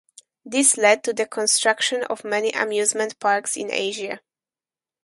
[0.43, 4.21] This led to the construction of many amusement parks in Asia.